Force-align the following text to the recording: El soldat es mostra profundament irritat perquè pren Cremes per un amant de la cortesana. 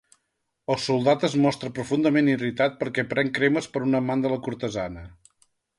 El 0.75 0.79
soldat 0.85 1.25
es 1.27 1.35
mostra 1.43 1.69
profundament 1.77 2.33
irritat 2.33 2.81
perquè 2.81 3.07
pren 3.13 3.33
Cremes 3.39 3.73
per 3.77 3.87
un 3.91 4.01
amant 4.03 4.27
de 4.27 4.35
la 4.37 4.45
cortesana. 4.49 5.07